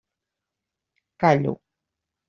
[1.21, 1.53] Callo.